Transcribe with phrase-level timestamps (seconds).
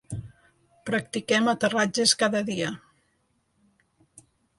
[0.89, 2.71] Practiquem aterratges cada dia.